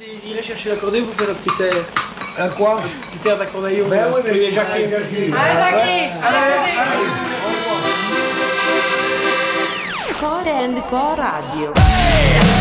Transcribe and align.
Il 0.00 0.30
irait 0.30 0.42
chercher 0.42 0.70
l'accordéon 0.70 1.06
pour 1.06 1.14
faire 1.14 1.30
un 1.30 1.38
petit 1.38 1.62
air. 1.62 1.84
Un 2.36 2.48
quoi 2.48 2.80
Un 2.80 3.16
petit 3.16 3.28
air 3.28 3.38
d'accordéon. 3.38 3.88
Ben 3.88 4.06
oui, 4.12 4.22
mais 4.24 4.32
les. 4.32 4.40
Allez, 4.46 4.50
Jackie 4.50 4.84
Allez, 4.84 5.30
allez. 5.32 6.10
Core 10.18 10.48
and 10.48 10.80
Co 10.90 11.14
Radio. 11.16 12.53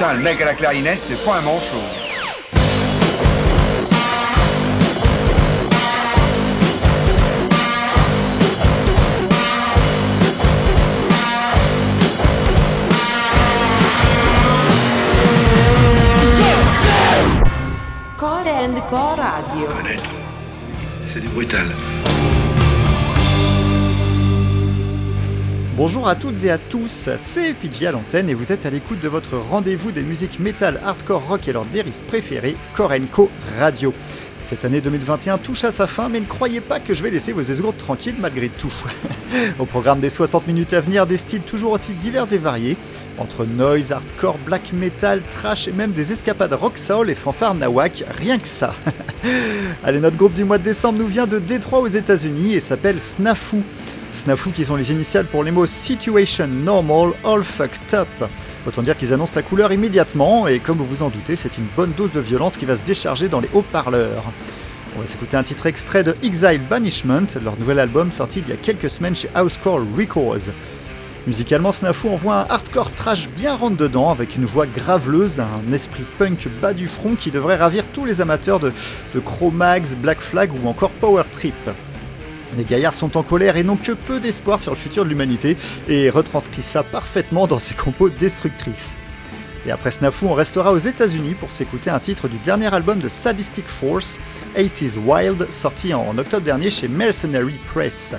Putain, 0.00 0.14
le 0.14 0.22
mec 0.22 0.40
à 0.40 0.46
la 0.46 0.54
clarinette, 0.54 1.00
c'est 1.02 1.22
pas 1.26 1.36
un 1.36 1.42
manchot. 1.42 1.76
Core 18.16 18.46
and 18.46 18.80
Co 18.88 18.96
Radio. 18.96 19.68
C'est 21.12 21.20
du 21.20 21.28
brutal. 21.28 21.66
Bonjour 25.80 26.08
à 26.08 26.14
toutes 26.14 26.44
et 26.44 26.50
à 26.50 26.58
tous, 26.58 27.08
c'est 27.16 27.54
PJ 27.54 27.84
à 27.84 27.90
l'antenne 27.90 28.28
et 28.28 28.34
vous 28.34 28.52
êtes 28.52 28.66
à 28.66 28.70
l'écoute 28.70 29.00
de 29.00 29.08
votre 29.08 29.38
rendez-vous 29.38 29.92
des 29.92 30.02
musiques 30.02 30.38
métal, 30.38 30.78
hardcore, 30.84 31.26
rock 31.26 31.48
et 31.48 31.54
leurs 31.54 31.64
dérives 31.64 31.94
préférées, 32.06 32.54
Korenko 32.76 33.30
Radio. 33.58 33.94
Cette 34.44 34.66
année 34.66 34.82
2021 34.82 35.38
touche 35.38 35.64
à 35.64 35.72
sa 35.72 35.86
fin, 35.86 36.10
mais 36.10 36.20
ne 36.20 36.26
croyez 36.26 36.60
pas 36.60 36.80
que 36.80 36.92
je 36.92 37.02
vais 37.02 37.08
laisser 37.08 37.32
vos 37.32 37.40
esgourdes 37.40 37.78
tranquilles 37.78 38.16
malgré 38.20 38.50
tout. 38.50 38.70
Au 39.58 39.64
programme 39.64 40.00
des 40.00 40.10
60 40.10 40.46
minutes 40.48 40.74
à 40.74 40.82
venir, 40.82 41.06
des 41.06 41.16
styles 41.16 41.40
toujours 41.40 41.72
aussi 41.72 41.92
divers 41.92 42.30
et 42.30 42.36
variés, 42.36 42.76
entre 43.16 43.46
noise, 43.46 43.90
hardcore, 43.90 44.36
black 44.44 44.74
metal, 44.74 45.22
trash 45.30 45.66
et 45.66 45.72
même 45.72 45.92
des 45.92 46.12
escapades 46.12 46.52
rock 46.52 46.76
soul 46.76 47.08
et 47.08 47.14
fanfare 47.14 47.54
nawak, 47.54 48.04
rien 48.18 48.38
que 48.38 48.48
ça. 48.48 48.74
Allez, 49.82 50.00
notre 50.00 50.18
groupe 50.18 50.34
du 50.34 50.44
mois 50.44 50.58
de 50.58 50.64
décembre 50.64 50.98
nous 50.98 51.06
vient 51.06 51.26
de 51.26 51.38
Détroit 51.38 51.80
aux 51.80 51.88
États-Unis 51.88 52.52
et 52.52 52.60
s'appelle 52.60 53.00
Snafu. 53.00 53.62
Snafu 54.12 54.50
qui 54.50 54.64
sont 54.64 54.76
les 54.76 54.90
initiales 54.90 55.26
pour 55.26 55.44
les 55.44 55.50
mots 55.50 55.66
Situation 55.66 56.46
Normal 56.46 57.12
All 57.24 57.44
Fucked 57.44 57.94
Up. 57.94 58.08
Autant 58.66 58.82
dire 58.82 58.96
qu'ils 58.96 59.12
annoncent 59.12 59.32
la 59.36 59.42
couleur 59.42 59.72
immédiatement 59.72 60.46
et 60.46 60.58
comme 60.58 60.78
vous 60.78 60.86
vous 60.86 61.02
en 61.02 61.08
doutez, 61.08 61.36
c'est 61.36 61.56
une 61.58 61.66
bonne 61.76 61.92
dose 61.92 62.12
de 62.12 62.20
violence 62.20 62.56
qui 62.56 62.66
va 62.66 62.76
se 62.76 62.82
décharger 62.82 63.28
dans 63.28 63.40
les 63.40 63.48
haut-parleurs. 63.54 64.24
On 64.96 65.00
va 65.00 65.06
s'écouter 65.06 65.36
un 65.36 65.42
titre 65.42 65.66
extrait 65.66 66.02
de 66.02 66.16
Exile 66.22 66.60
Banishment, 66.68 67.26
leur 67.42 67.58
nouvel 67.58 67.78
album 67.78 68.10
sorti 68.10 68.40
il 68.40 68.48
y 68.48 68.52
a 68.52 68.56
quelques 68.56 68.90
semaines 68.90 69.14
chez 69.14 69.30
Housecore 69.36 69.82
Records. 69.96 70.50
Musicalement, 71.26 71.70
Snafu 71.70 72.08
envoie 72.08 72.36
un 72.36 72.46
hardcore 72.48 72.92
trash 72.92 73.28
bien 73.28 73.54
rentre 73.54 73.76
dedans, 73.76 74.10
avec 74.10 74.36
une 74.36 74.46
voix 74.46 74.66
graveleuse, 74.66 75.38
un 75.38 75.72
esprit 75.72 76.02
punk 76.18 76.48
bas 76.60 76.72
du 76.72 76.88
front 76.88 77.14
qui 77.14 77.30
devrait 77.30 77.56
ravir 77.56 77.84
tous 77.92 78.06
les 78.06 78.20
amateurs 78.20 78.58
de, 78.58 78.72
de 79.14 79.20
Cro-Mags, 79.20 79.94
Black 79.96 80.20
Flag 80.20 80.50
ou 80.52 80.66
encore 80.66 80.90
Power 80.90 81.24
Trip. 81.30 81.54
Les 82.56 82.64
gaillards 82.64 82.94
sont 82.94 83.16
en 83.16 83.22
colère 83.22 83.56
et 83.56 83.62
n'ont 83.62 83.76
que 83.76 83.92
peu 83.92 84.20
d'espoir 84.20 84.60
sur 84.60 84.72
le 84.72 84.78
futur 84.78 85.04
de 85.04 85.08
l'humanité, 85.08 85.56
et 85.88 86.10
retranscrit 86.10 86.62
ça 86.62 86.82
parfaitement 86.82 87.46
dans 87.46 87.58
ses 87.58 87.74
compos 87.74 88.08
destructrices. 88.08 88.94
Et 89.66 89.70
après 89.70 89.90
Snafu, 89.90 90.24
on 90.24 90.34
restera 90.34 90.72
aux 90.72 90.78
États-Unis 90.78 91.34
pour 91.38 91.50
s'écouter 91.50 91.90
un 91.90 91.98
titre 91.98 92.28
du 92.28 92.38
dernier 92.38 92.72
album 92.72 92.98
de 92.98 93.08
Sadistic 93.08 93.66
Force, 93.66 94.18
Ace 94.56 94.80
is 94.80 94.96
Wild, 94.96 95.46
sorti 95.50 95.92
en 95.92 96.16
octobre 96.16 96.44
dernier 96.44 96.70
chez 96.70 96.88
Mercenary 96.88 97.54
Press. 97.72 98.14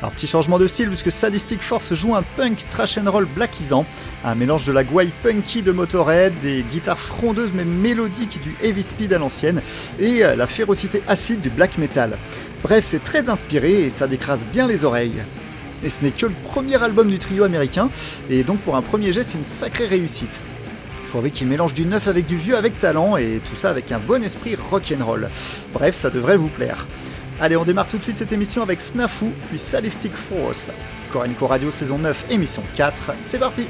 Alors 0.00 0.12
petit 0.12 0.26
changement 0.26 0.58
de 0.58 0.66
style 0.66 0.88
puisque 0.88 1.10
Sadistic 1.10 1.62
Force 1.62 1.94
joue 1.94 2.14
un 2.14 2.22
punk 2.36 2.64
trash 2.70 2.98
and 2.98 3.10
roll 3.10 3.24
blackisant, 3.24 3.86
un 4.24 4.34
mélange 4.34 4.66
de 4.66 4.72
la 4.72 4.84
gouaille 4.84 5.12
punky 5.22 5.62
de 5.62 5.72
Motorhead, 5.72 6.34
des 6.42 6.62
guitares 6.62 6.98
frondeuses 6.98 7.52
mais 7.54 7.64
mélodiques 7.64 8.40
du 8.42 8.54
heavy 8.62 8.82
speed 8.82 9.12
à 9.12 9.18
l'ancienne 9.18 9.62
et 9.98 10.24
euh, 10.24 10.36
la 10.36 10.46
férocité 10.46 11.02
acide 11.08 11.40
du 11.40 11.50
black 11.50 11.78
metal. 11.78 12.18
Bref, 12.64 12.86
c'est 12.88 13.04
très 13.04 13.28
inspiré 13.28 13.82
et 13.82 13.90
ça 13.90 14.06
décrase 14.06 14.40
bien 14.50 14.66
les 14.66 14.86
oreilles. 14.86 15.22
Et 15.84 15.90
ce 15.90 16.02
n'est 16.02 16.12
que 16.12 16.24
le 16.24 16.32
premier 16.44 16.82
album 16.82 17.10
du 17.10 17.18
trio 17.18 17.44
américain, 17.44 17.90
et 18.30 18.42
donc 18.42 18.60
pour 18.60 18.74
un 18.74 18.80
premier 18.80 19.12
jet, 19.12 19.22
c'est 19.22 19.36
une 19.36 19.44
sacrée 19.44 19.86
réussite. 19.86 20.40
Faut 21.08 21.18
avouer 21.18 21.30
qu'il 21.30 21.46
mélange 21.46 21.74
du 21.74 21.84
neuf 21.84 22.08
avec 22.08 22.24
du 22.24 22.36
vieux 22.36 22.56
avec 22.56 22.78
talent, 22.78 23.18
et 23.18 23.42
tout 23.46 23.54
ça 23.54 23.68
avec 23.68 23.92
un 23.92 23.98
bon 23.98 24.24
esprit 24.24 24.56
rock'n'roll. 24.56 25.28
Bref, 25.74 25.94
ça 25.94 26.08
devrait 26.08 26.38
vous 26.38 26.48
plaire. 26.48 26.86
Allez, 27.38 27.58
on 27.58 27.64
démarre 27.64 27.86
tout 27.86 27.98
de 27.98 28.02
suite 28.02 28.16
cette 28.16 28.32
émission 28.32 28.62
avec 28.62 28.80
Snafu, 28.80 29.26
puis 29.50 29.58
Sadistic 29.58 30.12
Force. 30.14 30.70
Corenco 31.12 31.46
Radio 31.46 31.70
saison 31.70 31.98
9, 31.98 32.24
émission 32.30 32.62
4, 32.76 33.12
c'est 33.20 33.38
parti 33.38 33.66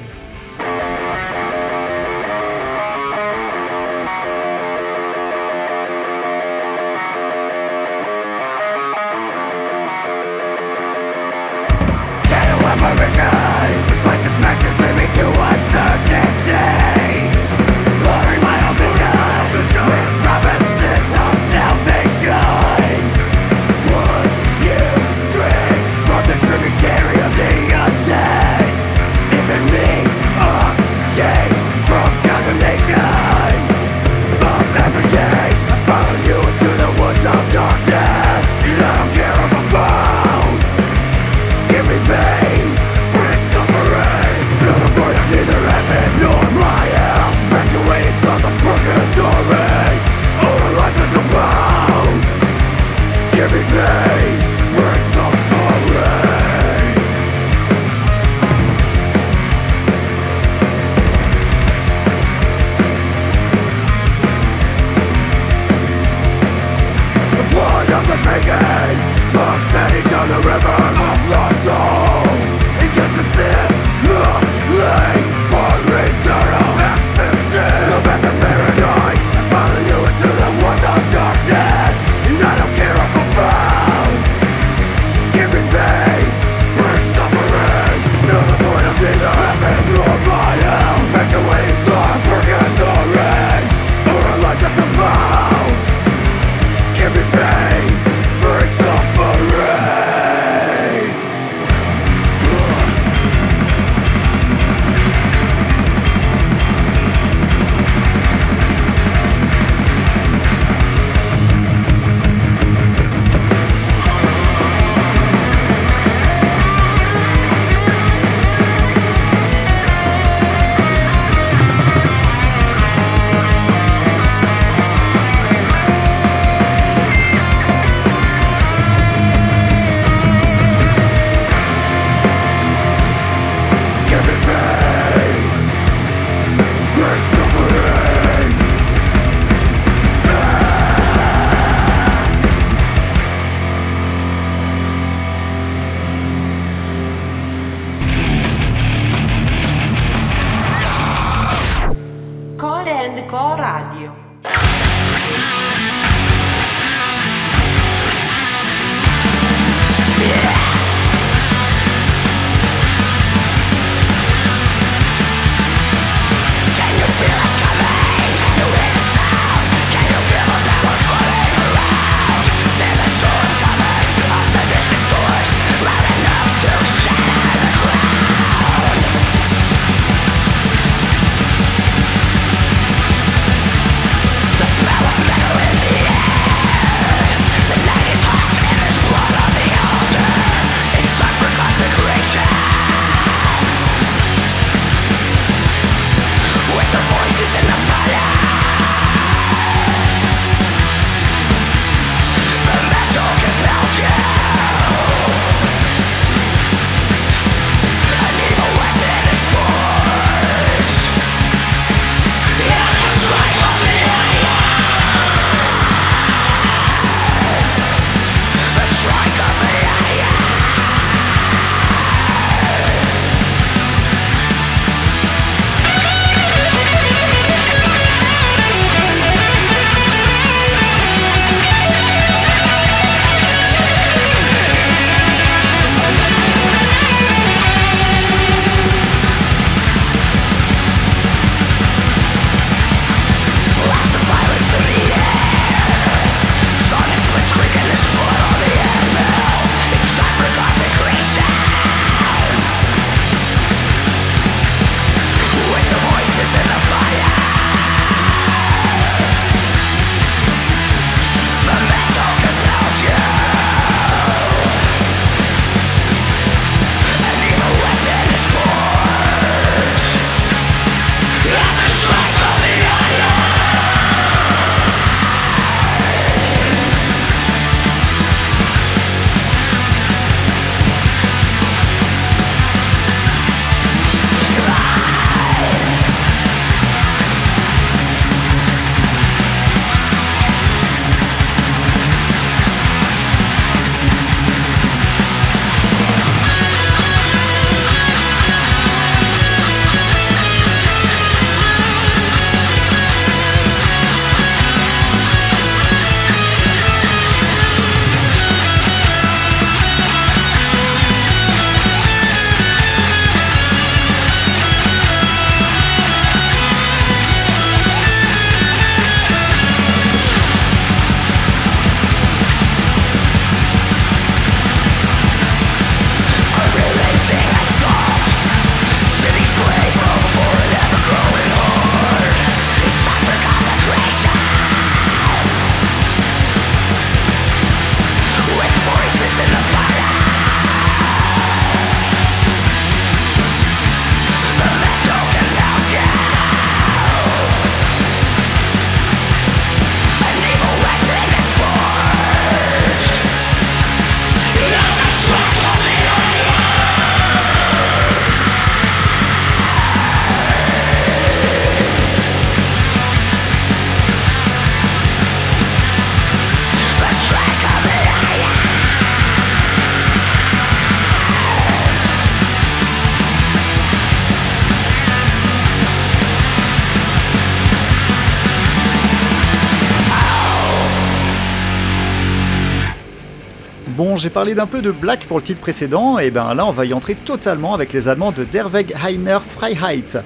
j'ai 384.24 384.30
parlé 384.30 384.54
d'un 384.54 384.64
peu 384.64 384.80
de 384.80 384.90
black 384.90 385.26
pour 385.26 385.36
le 385.36 385.44
titre 385.44 385.60
précédent, 385.60 386.18
et 386.18 386.30
ben 386.30 386.54
là 386.54 386.64
on 386.64 386.72
va 386.72 386.86
y 386.86 386.94
entrer 386.94 387.14
totalement 387.14 387.74
avec 387.74 387.92
les 387.92 388.08
Allemands 388.08 388.32
de 388.32 388.44
Der 388.44 388.70
Weg 388.72 388.94
Heiner 389.04 389.36
Freiheit. 389.46 390.16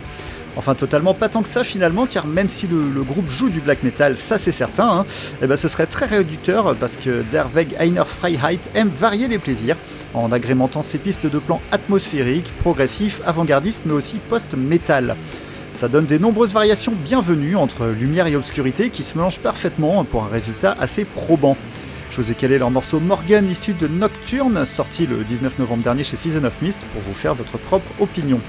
Enfin 0.55 0.77
totalement 0.77 1.15
pas 1.15 1.29
tant 1.29 1.43
que 1.43 1.49
ça 1.49 1.65
finalement, 1.65 2.07
car 2.07 2.25
même 2.25 2.49
si 2.49 2.69
le, 2.69 3.03
groupe 3.03 3.29
joue 3.29 3.49
du 3.49 3.59
black 3.59 3.83
metal, 3.83 4.17
ça 4.17 4.39
c'est 4.39 4.53
certain, 4.53 4.89
hein, 4.89 5.07
et 5.43 5.49
ben 5.49 5.57
ce 5.57 5.67
serait 5.67 5.87
très 5.87 6.07
réducteur 6.07 6.77
parce 6.77 6.97
que 6.97 7.23
Der 7.33 7.47
Weg 7.53 7.75
Heiner 7.81 8.05
Freiheit 8.07 8.61
aime 8.77 8.89
varier 9.01 9.27
les 9.27 9.39
plaisirs 9.39 9.75
en 10.15 10.31
agrémentant 10.31 10.85
ses 10.85 10.99
pistes 10.99 11.27
de 11.27 11.41
plans 11.41 11.61
atmosphériques, 11.73 12.53
progressifs, 12.61 13.21
avant-gardistes 13.27 13.83
mais 13.85 13.95
aussi 13.95 14.19
post-metal. 14.29 15.17
Ça 15.75 15.89
donne 15.89 16.07
des 16.07 16.21
nombreuses 16.21 16.55
variations 16.55 16.93
bienvenues 16.93 17.57
entre 17.57 17.89
lumière 17.89 18.29
et 18.29 18.37
obscurité 18.37 18.91
qui 18.91 19.03
se 19.03 19.19
mélangent 19.19 19.41
parfaitement 19.41 20.05
pour 20.05 20.23
un 20.23 20.29
résultat 20.29 20.77
assez 20.79 21.05
probant. 21.05 21.57
Je 22.11 22.23
vous 22.23 22.31
ai 22.31 22.35
calé 22.35 22.59
leur 22.59 22.71
morceau 22.71 23.01
Morgan 23.01 23.49
issu 23.49 23.75
de 23.75 23.87
Nocturne, 23.87 24.65
sorti 24.65 25.07
le 25.07 25.25
19 25.25 25.59
novembre 25.59 25.83
dernier 25.83 26.05
chez 26.05 26.17
Season 26.17 26.43
of 26.45 26.61
Mist, 26.63 26.79
pour 26.93 27.03
vous 27.03 27.13
faire 27.13 27.35
votre 27.35 27.59
propre 27.59 27.91
opinion. 28.01 28.41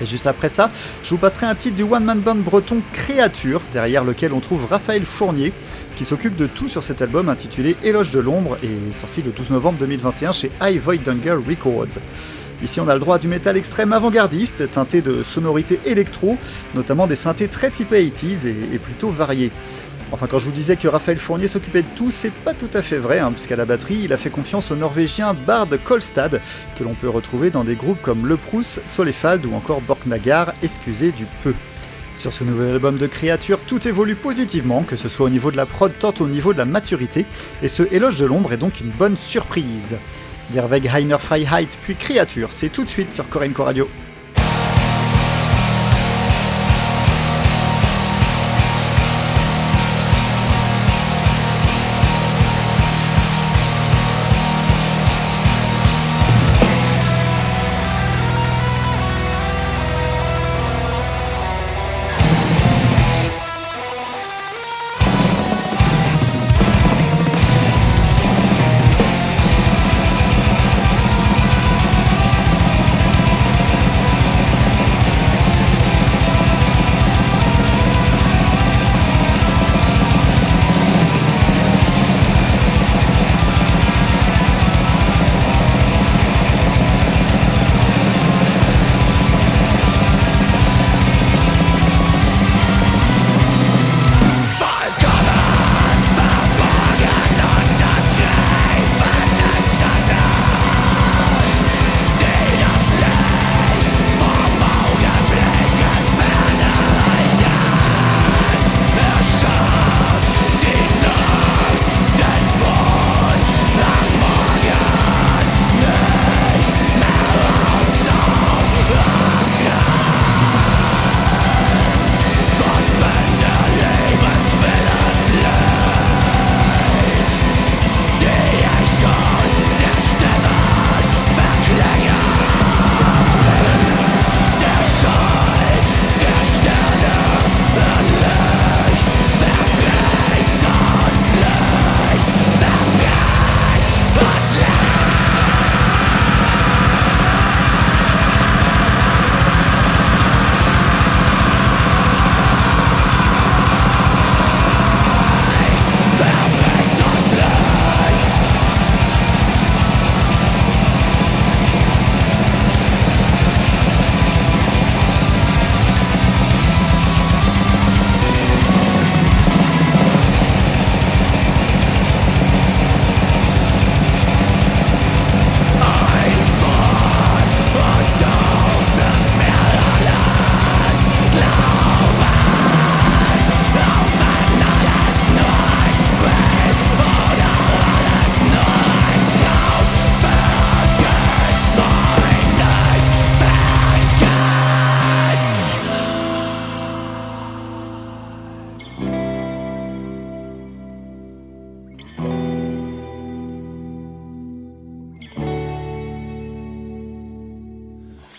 Et 0.00 0.06
juste 0.06 0.26
après 0.26 0.48
ça, 0.48 0.70
je 1.02 1.10
vous 1.10 1.18
passerai 1.18 1.46
un 1.46 1.54
titre 1.54 1.76
du 1.76 1.82
one-man 1.82 2.20
band 2.20 2.36
breton 2.36 2.80
Créature, 2.92 3.60
derrière 3.72 4.02
lequel 4.02 4.32
on 4.32 4.40
trouve 4.40 4.66
Raphaël 4.66 5.04
Fournier, 5.04 5.52
qui 5.96 6.04
s'occupe 6.04 6.36
de 6.36 6.46
tout 6.46 6.68
sur 6.68 6.82
cet 6.82 7.02
album 7.02 7.28
intitulé 7.28 7.76
Éloge 7.84 8.10
de 8.10 8.18
l'ombre 8.18 8.56
et 8.62 8.92
sorti 8.92 9.22
le 9.22 9.30
12 9.30 9.50
novembre 9.50 9.78
2021 9.80 10.32
chez 10.32 10.50
High 10.60 10.80
Void 10.80 11.02
Dunger 11.04 11.36
Records. 11.46 12.00
Ici, 12.62 12.80
on 12.80 12.88
a 12.88 12.94
le 12.94 13.00
droit 13.00 13.18
du 13.18 13.28
métal 13.28 13.56
extrême 13.56 13.92
avant-gardiste, 13.92 14.72
teinté 14.72 15.02
de 15.02 15.22
sonorités 15.22 15.78
électro, 15.84 16.38
notamment 16.74 17.06
des 17.06 17.16
synthés 17.16 17.48
très 17.48 17.70
typés 17.70 18.06
80s 18.06 18.46
et, 18.46 18.74
et 18.74 18.78
plutôt 18.78 19.10
variés. 19.10 19.52
Enfin, 20.14 20.28
quand 20.28 20.38
je 20.38 20.44
vous 20.44 20.52
disais 20.52 20.76
que 20.76 20.86
Raphaël 20.86 21.18
Fournier 21.18 21.48
s'occupait 21.48 21.82
de 21.82 21.88
tout, 21.96 22.12
c'est 22.12 22.30
pas 22.30 22.54
tout 22.54 22.68
à 22.72 22.82
fait 22.82 22.98
vrai, 22.98 23.18
hein, 23.18 23.32
puisqu'à 23.32 23.56
la 23.56 23.64
batterie, 23.64 24.02
il 24.04 24.12
a 24.12 24.16
fait 24.16 24.30
confiance 24.30 24.70
au 24.70 24.76
norvégien 24.76 25.34
Bard 25.34 25.66
Kolstad, 25.82 26.40
que 26.78 26.84
l'on 26.84 26.94
peut 26.94 27.08
retrouver 27.08 27.50
dans 27.50 27.64
des 27.64 27.74
groupes 27.74 28.00
comme 28.00 28.24
Le 28.24 28.36
Prous, 28.36 28.78
Solefald 28.84 29.44
ou 29.44 29.56
encore 29.56 29.80
Borknagar, 29.80 30.54
excusez 30.62 31.10
du 31.10 31.26
peu. 31.42 31.52
Sur 32.14 32.32
ce 32.32 32.44
nouvel 32.44 32.70
album 32.70 32.96
de 32.96 33.08
créatures, 33.08 33.58
tout 33.66 33.88
évolue 33.88 34.14
positivement, 34.14 34.84
que 34.84 34.94
ce 34.94 35.08
soit 35.08 35.26
au 35.26 35.30
niveau 35.30 35.50
de 35.50 35.56
la 35.56 35.66
prod, 35.66 35.90
tant 35.98 36.14
au 36.20 36.28
niveau 36.28 36.52
de 36.52 36.58
la 36.58 36.64
maturité, 36.64 37.26
et 37.60 37.66
ce 37.66 37.82
éloge 37.92 38.16
de 38.16 38.24
l'ombre 38.24 38.52
est 38.52 38.56
donc 38.56 38.80
une 38.80 38.90
bonne 38.90 39.16
surprise. 39.16 39.96
Der 40.50 40.68
Weg 40.70 40.88
Heiner 40.94 41.18
Freiheit 41.18 41.70
puis 41.82 41.96
Créature, 41.96 42.52
c'est 42.52 42.68
tout 42.68 42.84
de 42.84 42.88
suite 42.88 43.12
sur 43.12 43.28
Korenko 43.28 43.64
Radio. 43.64 43.88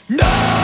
No! 0.07 0.54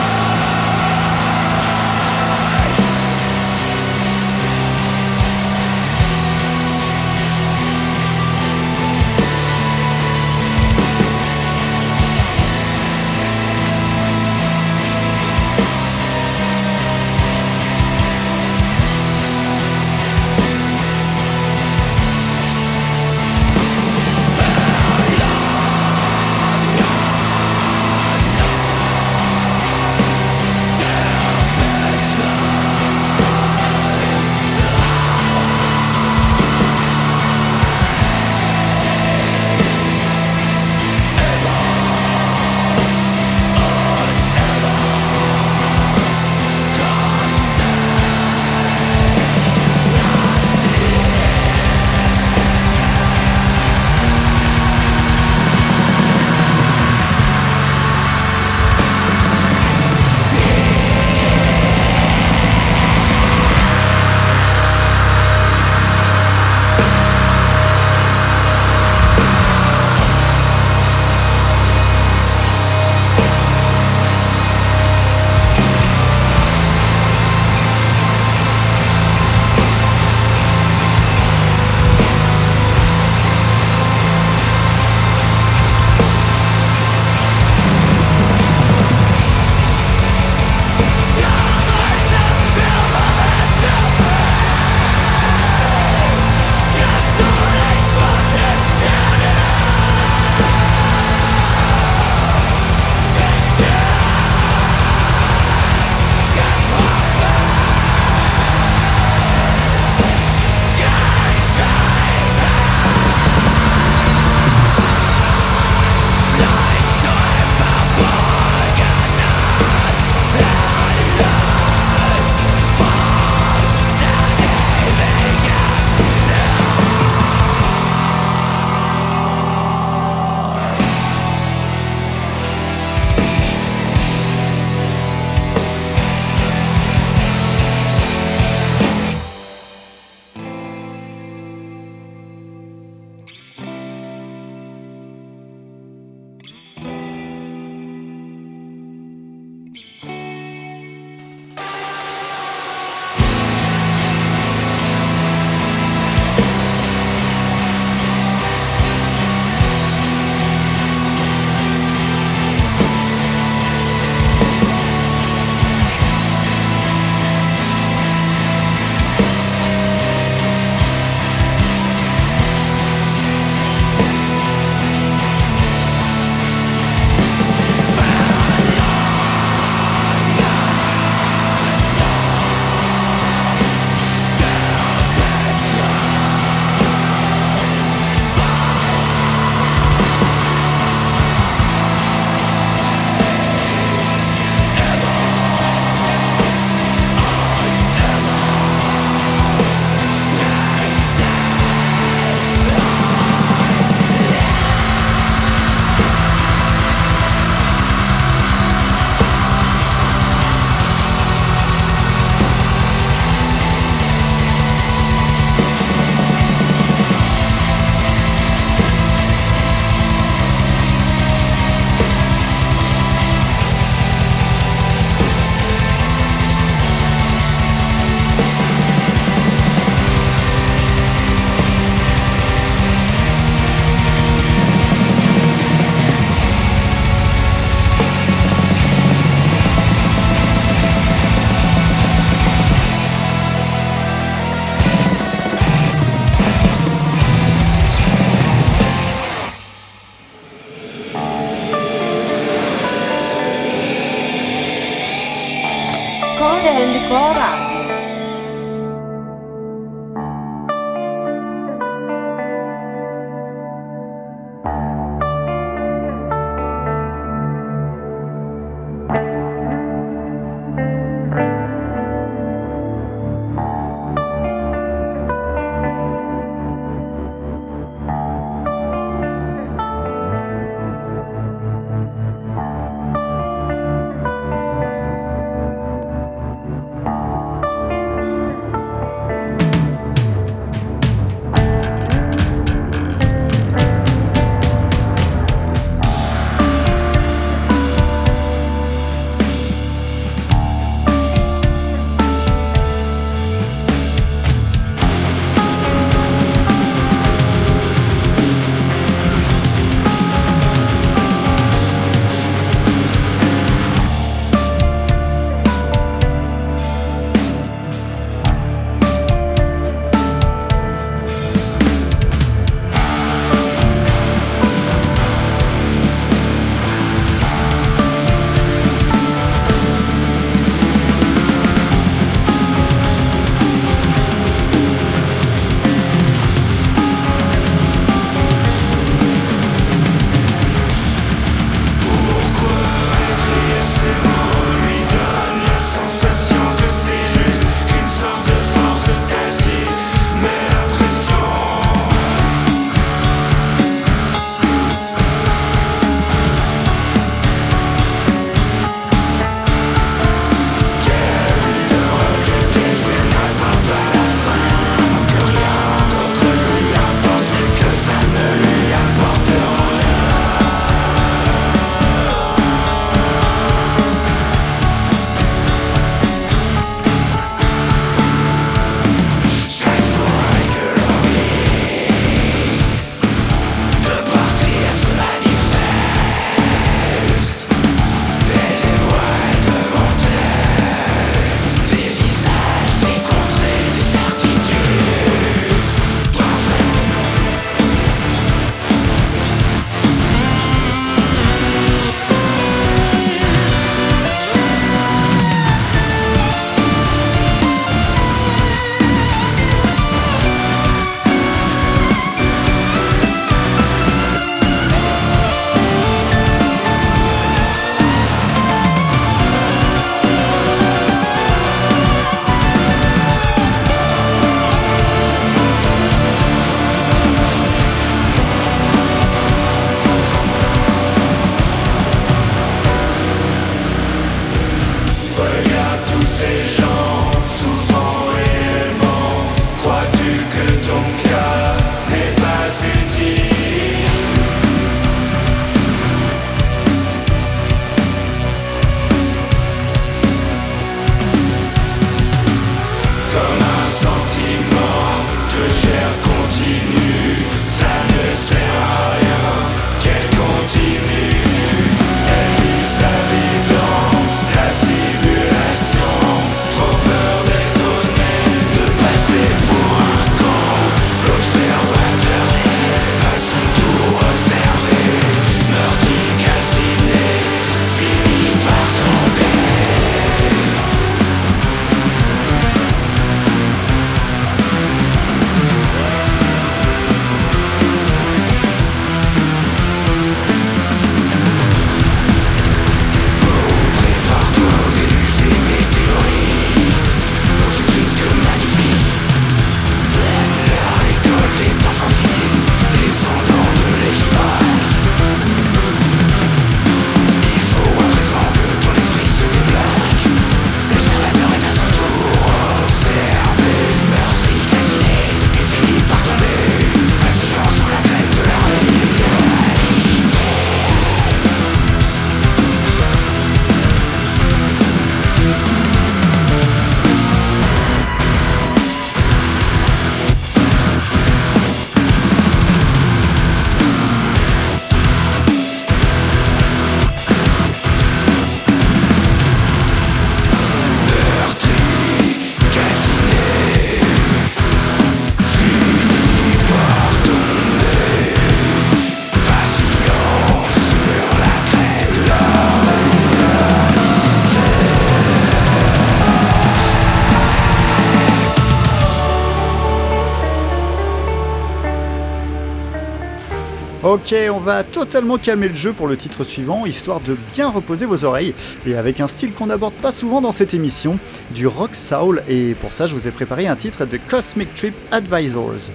Ok, 564.04 564.34
on 564.50 564.58
va 564.58 564.82
totalement 564.82 565.38
calmer 565.38 565.68
le 565.68 565.76
jeu 565.76 565.92
pour 565.92 566.08
le 566.08 566.16
titre 566.16 566.42
suivant, 566.42 566.86
histoire 566.86 567.20
de 567.20 567.36
bien 567.52 567.70
reposer 567.70 568.04
vos 568.04 568.24
oreilles, 568.24 568.52
et 568.84 568.96
avec 568.96 569.20
un 569.20 569.28
style 569.28 569.52
qu'on 569.52 569.66
n'aborde 569.66 569.94
pas 569.94 570.10
souvent 570.10 570.40
dans 570.40 570.50
cette 570.50 570.74
émission, 570.74 571.20
du 571.52 571.68
rock 571.68 571.94
soul, 571.94 572.42
et 572.48 572.74
pour 572.74 572.92
ça 572.92 573.06
je 573.06 573.14
vous 573.14 573.28
ai 573.28 573.30
préparé 573.30 573.68
un 573.68 573.76
titre 573.76 574.04
de 574.04 574.18
Cosmic 574.28 574.74
Trip 574.74 574.94
Advisors. 575.12 575.92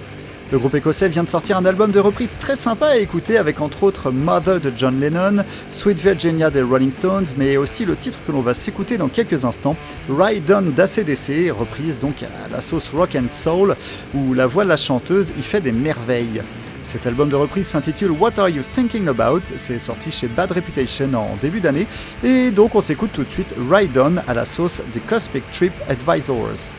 Le 0.50 0.58
groupe 0.58 0.74
écossais 0.76 1.10
vient 1.10 1.22
de 1.22 1.28
sortir 1.28 1.58
un 1.58 1.66
album 1.66 1.92
de 1.92 2.00
reprise 2.00 2.30
très 2.40 2.56
sympa 2.56 2.86
à 2.86 2.96
écouter 2.96 3.36
avec 3.36 3.60
entre 3.60 3.82
autres 3.82 4.10
Mother 4.10 4.58
de 4.58 4.72
John 4.74 4.98
Lennon, 4.98 5.44
Sweet 5.70 6.00
Virginia 6.00 6.48
des 6.48 6.62
Rolling 6.62 6.90
Stones, 6.90 7.26
mais 7.36 7.58
aussi 7.58 7.84
le 7.84 7.94
titre 7.94 8.18
que 8.26 8.32
l'on 8.32 8.40
va 8.40 8.54
s'écouter 8.54 8.96
dans 8.96 9.08
quelques 9.08 9.44
instants, 9.44 9.76
Ride 10.08 10.50
On 10.50 10.62
d'ACDC, 10.62 11.50
reprise 11.50 11.98
donc 11.98 12.22
à 12.22 12.48
la 12.50 12.62
sauce 12.62 12.88
rock 12.88 13.16
and 13.16 13.28
soul, 13.28 13.76
où 14.14 14.32
la 14.32 14.46
voix 14.46 14.64
de 14.64 14.70
la 14.70 14.78
chanteuse 14.78 15.30
y 15.38 15.42
fait 15.42 15.60
des 15.60 15.72
merveilles. 15.72 16.40
Cet 16.88 17.06
album 17.06 17.28
de 17.28 17.36
reprise 17.36 17.66
s'intitule 17.66 18.12
What 18.12 18.38
Are 18.38 18.48
You 18.48 18.62
Thinking 18.62 19.08
About? 19.08 19.42
C'est 19.56 19.78
sorti 19.78 20.10
chez 20.10 20.26
Bad 20.26 20.52
Reputation 20.52 21.12
en 21.12 21.36
début 21.36 21.60
d'année. 21.60 21.86
Et 22.24 22.50
donc 22.50 22.74
on 22.74 22.80
s'écoute 22.80 23.10
tout 23.12 23.24
de 23.24 23.28
suite 23.28 23.54
Ride 23.70 23.98
On 23.98 24.16
à 24.26 24.32
la 24.32 24.46
sauce 24.46 24.80
des 24.94 25.00
Cosmic 25.00 25.44
Trip 25.50 25.74
Advisors. 25.86 26.74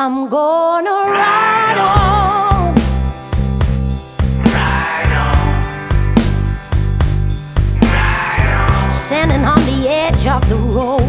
I'm 0.00 0.28
gonna 0.28 0.90
ride 0.90 1.78
on. 1.80 2.76
Standing 8.92 9.44
on 9.44 9.58
the 9.66 9.88
edge 9.88 10.24
of 10.28 10.48
the 10.48 10.54
road. 10.54 11.07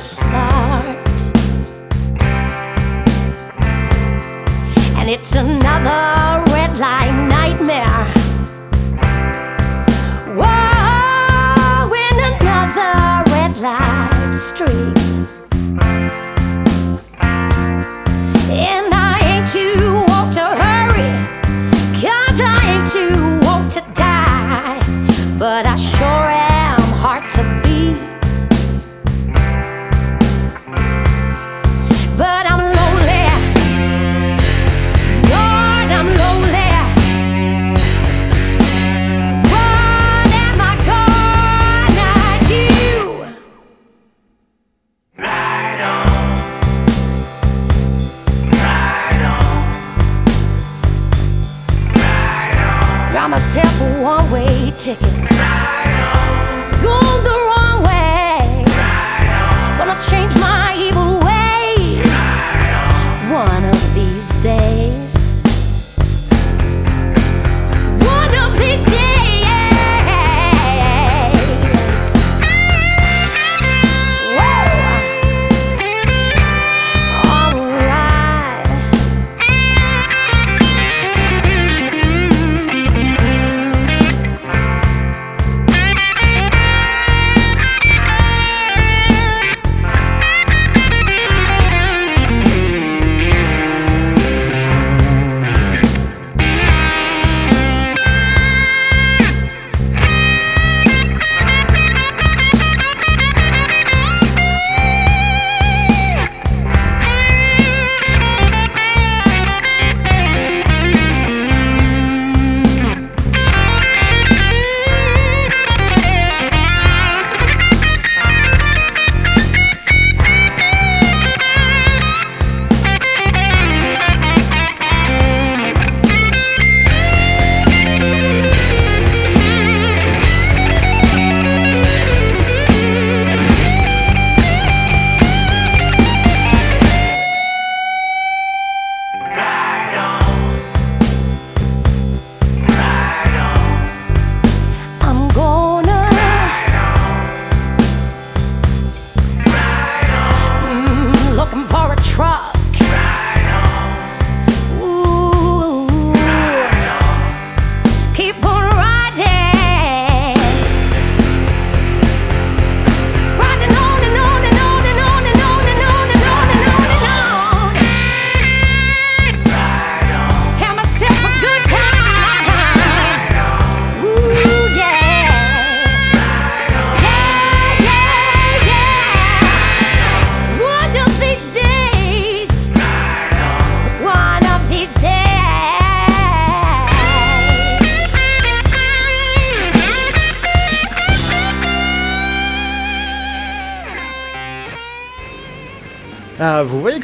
Start. 0.00 0.96
And 4.96 5.10
it's 5.10 5.34
another 5.36 6.42
red 6.52 6.78
light 6.78 7.28
nightmare. 7.28 8.14
Whoa, 10.34 11.92
in 11.92 12.18
another 12.32 13.30
red 13.30 13.58
light 13.60 14.32
street. 14.32 14.99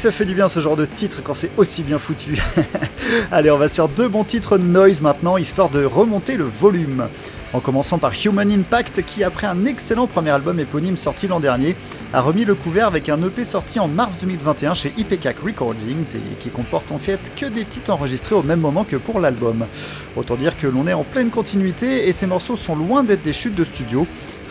Ça 0.06 0.12
fait 0.12 0.24
du 0.24 0.34
bien 0.34 0.46
ce 0.46 0.60
genre 0.60 0.76
de 0.76 0.84
titre 0.84 1.20
quand 1.20 1.34
c'est 1.34 1.50
aussi 1.56 1.82
bien 1.82 1.98
foutu. 1.98 2.40
Allez, 3.32 3.50
on 3.50 3.58
va 3.58 3.66
sur 3.66 3.88
deux 3.88 4.06
bons 4.06 4.22
titres 4.22 4.56
noise 4.56 5.00
maintenant, 5.00 5.36
histoire 5.36 5.68
de 5.68 5.84
remonter 5.84 6.36
le 6.36 6.44
volume. 6.44 7.08
En 7.52 7.58
commençant 7.58 7.98
par 7.98 8.12
Human 8.24 8.48
Impact, 8.48 9.04
qui 9.04 9.24
après 9.24 9.48
un 9.48 9.64
excellent 9.64 10.06
premier 10.06 10.30
album 10.30 10.60
éponyme 10.60 10.96
sorti 10.96 11.26
l'an 11.26 11.40
dernier, 11.40 11.74
a 12.12 12.20
remis 12.20 12.44
le 12.44 12.54
couvert 12.54 12.86
avec 12.86 13.08
un 13.08 13.20
EP 13.20 13.44
sorti 13.44 13.80
en 13.80 13.88
mars 13.88 14.16
2021 14.20 14.74
chez 14.74 14.92
IPCAC 14.96 15.38
Recordings 15.44 16.14
et 16.14 16.36
qui 16.38 16.50
comporte 16.50 16.92
en 16.92 16.98
fait 16.98 17.18
que 17.34 17.46
des 17.46 17.64
titres 17.64 17.90
enregistrés 17.90 18.36
au 18.36 18.44
même 18.44 18.60
moment 18.60 18.84
que 18.84 18.94
pour 18.94 19.18
l'album. 19.18 19.66
Autant 20.14 20.36
dire 20.36 20.56
que 20.56 20.68
l'on 20.68 20.86
est 20.86 20.92
en 20.92 21.02
pleine 21.02 21.30
continuité 21.30 22.08
et 22.08 22.12
ces 22.12 22.28
morceaux 22.28 22.56
sont 22.56 22.76
loin 22.76 23.02
d'être 23.02 23.24
des 23.24 23.32
chutes 23.32 23.56
de 23.56 23.64
studio. 23.64 24.06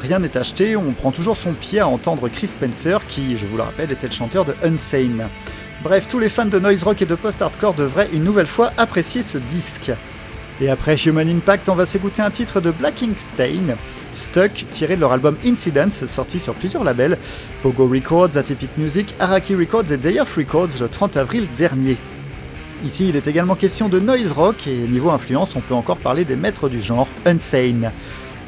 Rien 0.08 0.20
n'est 0.20 0.38
acheté, 0.38 0.76
on 0.76 0.92
prend 0.92 1.12
toujours 1.12 1.36
son 1.36 1.54
pied 1.54 1.80
à 1.80 1.88
entendre 1.88 2.30
Chris 2.30 2.46
Spencer, 2.46 3.04
qui, 3.08 3.40
je 3.40 3.46
vous 3.48 3.58
le 3.58 3.64
rappelle, 3.64 3.92
était 3.92 4.06
le 4.06 4.14
chanteur 4.14 4.46
de 4.46 4.54
Unsane. 4.64 5.28
Bref, 5.82 6.08
tous 6.08 6.20
les 6.20 6.30
fans 6.30 6.46
de 6.46 6.60
noise 6.60 6.84
rock 6.84 7.02
et 7.02 7.08
de 7.08 7.16
post-hardcore 7.16 7.74
devraient 7.74 8.10
une 8.14 8.24
nouvelle 8.24 8.46
fois 8.46 8.70
apprécier 8.78 9.24
ce 9.24 9.40
disque. 9.40 9.92
Et 10.62 10.70
après 10.70 10.96
Human 10.96 11.28
Impact, 11.28 11.70
on 11.70 11.76
va 11.76 11.88
s'écouter 11.88 12.22
un 12.22 12.30
titre 12.30 12.62
de 12.62 12.70
Black 12.70 13.02
Ink 13.02 13.18
Stain, 13.18 13.76
Stuck, 14.14 14.66
tiré 14.70 14.96
de 14.96 15.02
leur 15.02 15.12
album 15.12 15.38
Incidents, 15.44 15.90
sorti 15.90 16.38
sur 16.38 16.54
plusieurs 16.54 16.84
labels, 16.84 17.18
Pogo 17.64 17.88
Records, 17.88 18.38
Atypic 18.38 18.78
Music, 18.78 19.12
Araki 19.20 19.56
Records 19.56 19.92
et 19.92 19.98
Day 19.98 20.20
of 20.20 20.36
Records 20.38 20.82
le 20.82 20.88
30 20.88 21.18
avril 21.18 21.48
dernier. 21.58 21.98
Ici, 22.84 23.10
il 23.10 23.16
est 23.16 23.26
également 23.26 23.56
question 23.56 23.90
de 23.90 24.00
noise 24.00 24.32
rock 24.32 24.68
et 24.68 24.88
niveau 24.88 25.10
influence, 25.10 25.56
on 25.56 25.62
peut 25.62 25.74
encore 25.74 25.98
parler 25.98 26.26
des 26.26 26.36
maîtres 26.36 26.70
du 26.70 26.80
genre, 26.80 27.08
Unsane. 27.26 27.92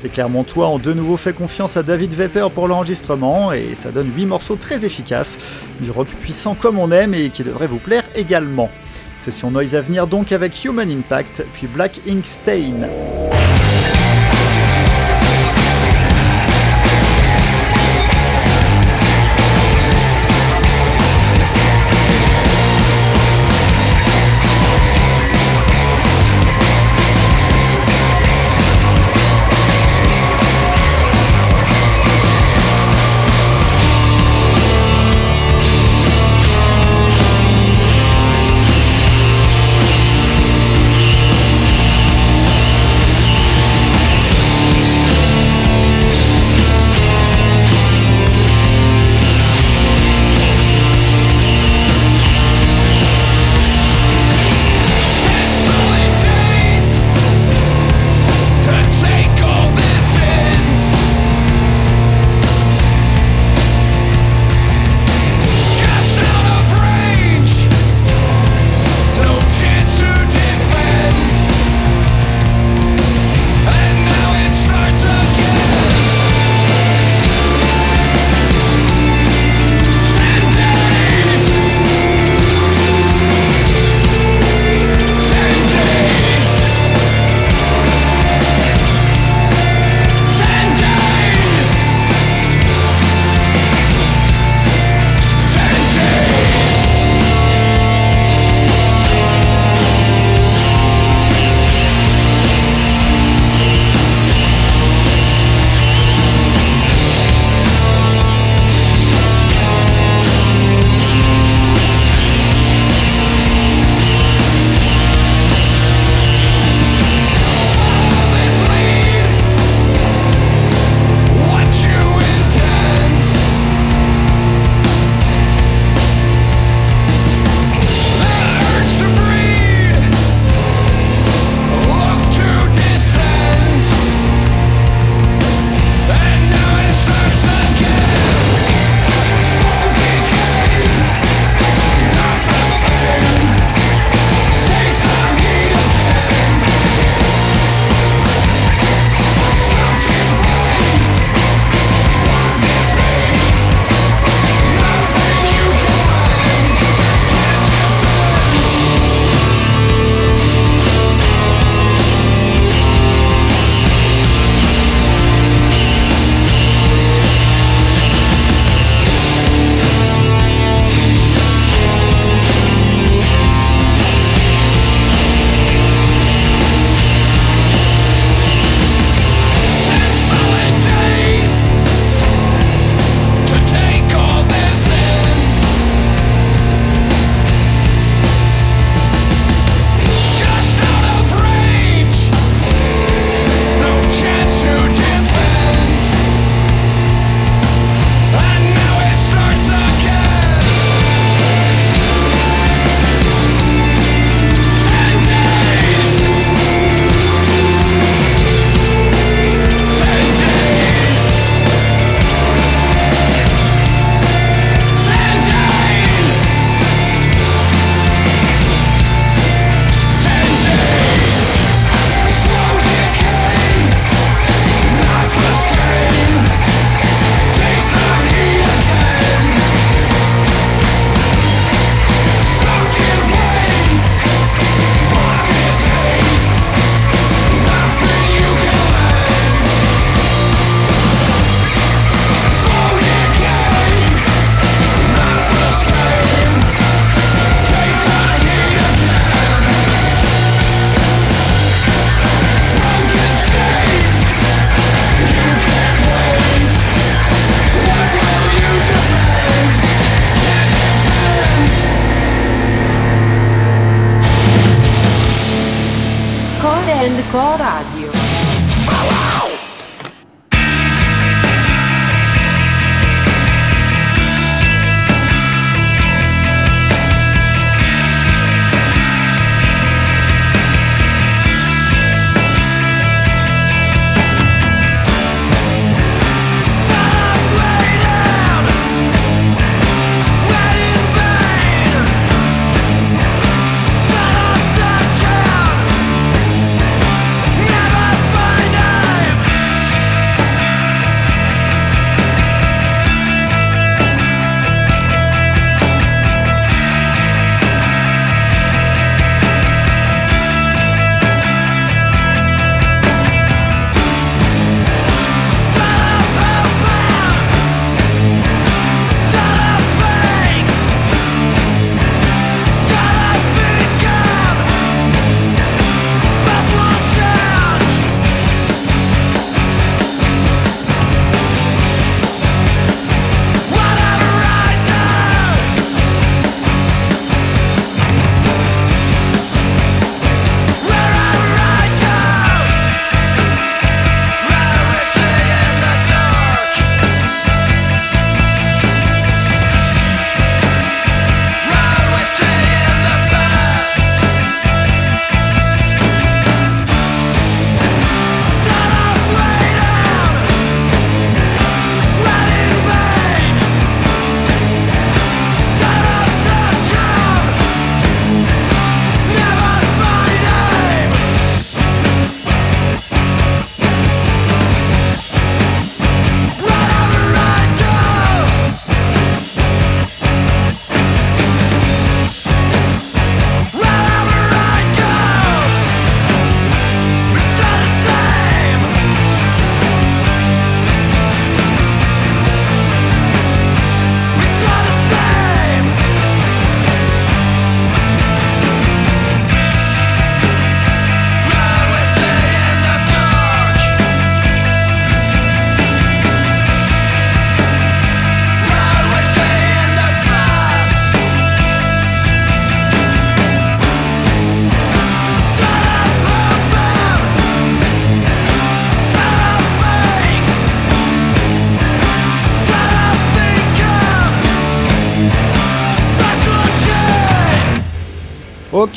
Les 0.03 0.09
Clermontois 0.09 0.67
ont 0.69 0.77
de 0.77 0.93
nouveau 0.93 1.17
fait 1.17 1.33
confiance 1.33 1.75
à 1.75 1.83
David 1.83 2.13
Vapor 2.13 2.51
pour 2.51 2.67
l'enregistrement 2.67 3.51
et 3.51 3.73
ça 3.75 3.89
donne 3.89 4.11
8 4.15 4.25
morceaux 4.27 4.55
très 4.55 4.85
efficaces, 4.85 5.37
du 5.79 5.89
rock 5.89 6.07
puissant 6.07 6.53
comme 6.53 6.77
on 6.77 6.91
aime 6.91 7.15
et 7.15 7.29
qui 7.29 7.43
devrait 7.43 7.67
vous 7.67 7.79
plaire 7.79 8.03
également. 8.15 8.69
Session 9.17 9.49
noise 9.49 9.73
à 9.75 9.81
venir 9.81 10.05
donc 10.05 10.31
avec 10.31 10.63
Human 10.63 10.89
Impact, 10.89 11.45
puis 11.53 11.67
Black 11.67 11.99
Ink 12.07 12.25
Stain. 12.25 12.87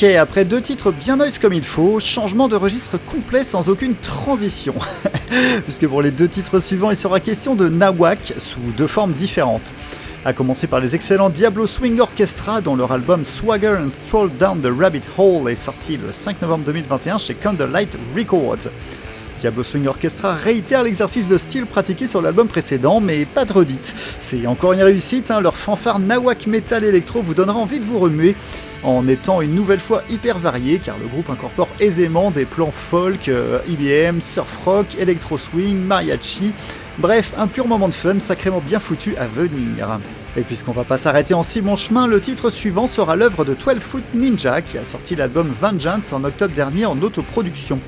Ok, 0.02 0.08
après 0.14 0.46
deux 0.46 0.62
titres 0.62 0.92
bien 0.92 1.16
noise 1.16 1.38
comme 1.38 1.52
il 1.52 1.62
faut, 1.62 2.00
changement 2.00 2.48
de 2.48 2.56
registre 2.56 2.96
complet 2.96 3.44
sans 3.44 3.68
aucune 3.68 3.94
transition. 3.94 4.72
Puisque 5.64 5.86
pour 5.86 6.00
les 6.00 6.10
deux 6.10 6.26
titres 6.26 6.58
suivants, 6.58 6.90
il 6.90 6.96
sera 6.96 7.20
question 7.20 7.54
de 7.54 7.68
Nawak 7.68 8.32
sous 8.38 8.60
deux 8.78 8.86
formes 8.86 9.12
différentes. 9.12 9.74
A 10.24 10.32
commencer 10.32 10.66
par 10.66 10.80
les 10.80 10.94
excellents 10.94 11.28
Diablo 11.28 11.66
Swing 11.66 12.00
Orchestra 12.00 12.62
dont 12.62 12.76
leur 12.76 12.92
album 12.92 13.26
Swagger 13.26 13.76
and 13.78 13.90
Stroll 14.06 14.30
Down 14.40 14.60
the 14.62 14.72
Rabbit 14.74 15.02
Hole 15.18 15.50
est 15.50 15.54
sorti 15.54 15.98
le 15.98 16.12
5 16.12 16.40
novembre 16.40 16.64
2021 16.64 17.18
chez 17.18 17.34
Candlelight 17.34 17.90
Records. 18.16 18.70
Diablo 19.40 19.62
Swing 19.62 19.86
Orchestra 19.86 20.34
réitère 20.34 20.82
l'exercice 20.82 21.26
de 21.26 21.38
style 21.38 21.64
pratiqué 21.64 22.06
sur 22.06 22.20
l'album 22.20 22.46
précédent, 22.46 23.00
mais 23.00 23.24
pas 23.24 23.46
de 23.46 23.54
redite. 23.54 23.94
C'est 24.20 24.46
encore 24.46 24.74
une 24.74 24.82
réussite, 24.82 25.30
hein, 25.30 25.40
leur 25.40 25.56
fanfare 25.56 25.98
Nawak 25.98 26.46
Metal 26.46 26.84
Electro 26.84 27.22
vous 27.22 27.32
donnera 27.32 27.58
envie 27.58 27.80
de 27.80 27.84
vous 27.86 27.98
remuer 27.98 28.36
en 28.82 29.08
étant 29.08 29.40
une 29.40 29.54
nouvelle 29.54 29.80
fois 29.80 30.02
hyper 30.10 30.38
varié 30.38 30.78
car 30.78 30.98
le 30.98 31.06
groupe 31.06 31.30
incorpore 31.30 31.68
aisément 31.80 32.30
des 32.30 32.44
plans 32.44 32.70
folk, 32.70 33.28
euh, 33.28 33.60
IBM, 33.66 34.20
surf 34.20 34.60
rock, 34.66 34.86
electro 34.98 35.38
swing, 35.38 35.78
mariachi, 35.78 36.52
bref 36.98 37.32
un 37.38 37.46
pur 37.46 37.66
moment 37.66 37.88
de 37.88 37.94
fun 37.94 38.20
sacrément 38.20 38.60
bien 38.60 38.78
foutu 38.78 39.16
à 39.16 39.26
venir. 39.26 39.88
Et 40.36 40.42
puisqu'on 40.42 40.72
va 40.72 40.84
pas 40.84 40.98
s'arrêter 40.98 41.32
en 41.32 41.42
si 41.42 41.62
bon 41.62 41.76
chemin, 41.76 42.06
le 42.06 42.20
titre 42.20 42.50
suivant 42.50 42.88
sera 42.88 43.16
l'œuvre 43.16 43.46
de 43.46 43.54
12 43.54 43.80
Foot 43.80 44.04
Ninja 44.14 44.60
qui 44.60 44.76
a 44.76 44.84
sorti 44.84 45.16
l'album 45.16 45.50
Vengeance 45.60 46.12
en 46.12 46.24
octobre 46.24 46.54
dernier 46.54 46.84
en 46.84 46.98
autoproduction. 46.98 47.80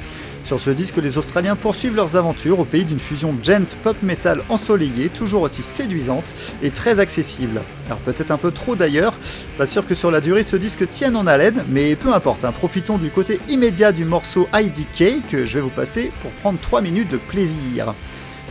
Sur 0.45 0.59
ce 0.59 0.71
disque, 0.71 0.97
les 0.97 1.19
Australiens 1.19 1.57
poursuivent 1.57 1.95
leurs 1.95 2.17
aventures 2.17 2.61
au 2.61 2.65
pays 2.65 2.85
d'une 2.85 2.99
fusion 2.99 3.35
gent 3.43 3.77
pop 3.83 3.97
metal 4.03 4.43
ensoleillée, 4.49 5.09
toujours 5.09 5.43
aussi 5.43 5.63
séduisante 5.63 6.35
et 6.63 6.71
très 6.71 7.01
accessible. 7.01 7.63
Alors 7.87 7.99
peut-être 8.01 8.33
un 8.33 8.37
peu 8.37 8.51
trop 8.51 8.75
d'ailleurs, 8.75 9.15
pas 9.57 9.67
sûr 9.67 9.87
que 9.87 9.95
sur 9.95 10.11
la 10.11 10.21
durée 10.21 10.43
ce 10.43 10.57
disque 10.57 10.89
tienne 10.89 11.17
en 11.17 11.27
haleine, 11.27 11.65
mais 11.69 11.95
peu 11.97 12.13
importe, 12.13 12.45
hein, 12.45 12.53
profitons 12.53 12.99
du 12.99 13.09
côté 13.09 13.41
immédiat 13.49 13.93
du 13.93 14.05
morceau 14.05 14.49
IDK 14.53 15.27
que 15.31 15.45
je 15.45 15.55
vais 15.55 15.63
vous 15.63 15.71
passer 15.71 16.11
pour 16.21 16.31
prendre 16.33 16.59
3 16.61 16.81
minutes 16.81 17.11
de 17.11 17.19
plaisir. 17.19 17.95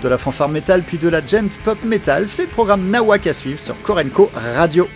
De 0.02 0.08
la 0.08 0.18
fanfare 0.18 0.50
metal 0.50 0.84
puis 0.84 0.98
de 0.98 1.10
la 1.10 1.26
gent 1.26 1.50
pop 1.64 1.84
metal, 1.84 2.28
c'est 2.28 2.44
le 2.44 2.50
programme 2.50 2.90
Nawak 2.90 3.28
à 3.28 3.34
suivre 3.34 3.60
sur 3.60 3.80
Korenko 3.84 4.32
Radio. 4.56 4.88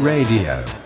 Radio. 0.00 0.77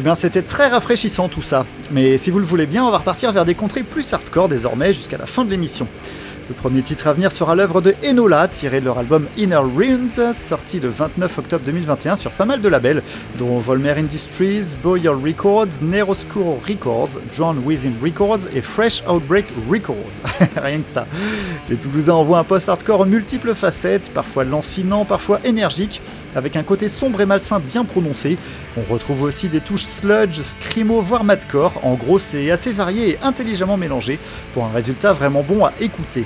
Eh 0.00 0.02
bien, 0.02 0.14
c'était 0.14 0.40
très 0.40 0.68
rafraîchissant 0.68 1.28
tout 1.28 1.42
ça. 1.42 1.66
Mais 1.90 2.16
si 2.16 2.30
vous 2.30 2.38
le 2.38 2.46
voulez 2.46 2.64
bien, 2.64 2.82
on 2.82 2.90
va 2.90 2.96
repartir 2.96 3.32
vers 3.32 3.44
des 3.44 3.54
contrées 3.54 3.82
plus 3.82 4.10
hardcore 4.14 4.48
désormais 4.48 4.94
jusqu'à 4.94 5.18
la 5.18 5.26
fin 5.26 5.44
de 5.44 5.50
l'émission. 5.50 5.86
Le 6.50 6.56
premier 6.56 6.82
titre 6.82 7.06
à 7.06 7.12
venir 7.12 7.30
sera 7.30 7.54
l'œuvre 7.54 7.80
de 7.80 7.94
Enola, 8.04 8.48
tiré 8.48 8.80
de 8.80 8.86
leur 8.86 8.98
album 8.98 9.28
Inner 9.36 9.62
Runes, 9.76 10.10
sorti 10.34 10.80
le 10.80 10.88
29 10.88 11.38
octobre 11.38 11.62
2021 11.64 12.16
sur 12.16 12.32
pas 12.32 12.44
mal 12.44 12.60
de 12.60 12.68
labels, 12.68 13.04
dont 13.38 13.60
Volmer 13.60 13.92
Industries, 13.92 14.64
Boyer 14.82 15.10
Records, 15.10 15.68
Neroscuro 15.80 16.60
Records, 16.68 17.20
John 17.32 17.62
Within 17.64 17.92
Records 18.02 18.48
et 18.52 18.62
Fresh 18.62 19.04
Outbreak 19.08 19.44
Records. 19.70 19.94
Rien 20.60 20.80
que 20.80 20.88
ça. 20.92 21.06
Les 21.68 21.76
Toulousains 21.76 22.14
envoient 22.14 22.40
un 22.40 22.44
post-hardcore 22.44 23.06
multiples 23.06 23.54
facettes, 23.54 24.10
parfois 24.12 24.42
lancinant, 24.42 25.04
parfois 25.04 25.38
énergique, 25.44 26.02
avec 26.34 26.56
un 26.56 26.64
côté 26.64 26.88
sombre 26.88 27.20
et 27.20 27.26
malsain 27.26 27.60
bien 27.60 27.84
prononcé. 27.84 28.36
On 28.76 28.92
retrouve 28.92 29.22
aussi 29.22 29.48
des 29.48 29.60
touches 29.60 29.84
sludge, 29.84 30.40
scrimo, 30.42 31.00
voire 31.00 31.22
madcore. 31.22 31.74
En 31.84 31.94
gros, 31.94 32.18
c'est 32.18 32.50
assez 32.50 32.72
varié 32.72 33.10
et 33.10 33.18
intelligemment 33.22 33.76
mélangé 33.76 34.18
pour 34.52 34.64
un 34.64 34.72
résultat 34.72 35.12
vraiment 35.12 35.44
bon 35.44 35.64
à 35.64 35.72
écouter. 35.78 36.24